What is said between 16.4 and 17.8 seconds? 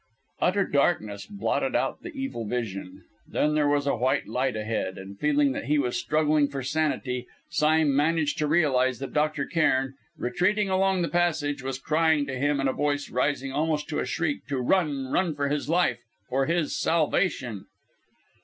his salvation!